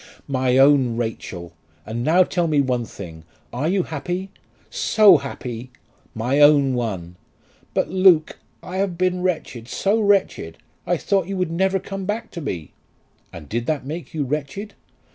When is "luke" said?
7.91-8.39